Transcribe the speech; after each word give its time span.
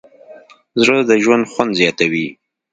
زړه 0.81 0.97
د 1.09 1.11
ژوند 1.23 1.45
خوند 1.51 1.71
زیاتوي. 1.79 2.27